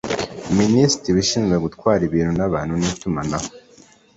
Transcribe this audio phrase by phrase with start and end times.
[0.59, 3.47] Minisitiri ushinzwe Gutwara abantu n’ibintu ni utumanaho.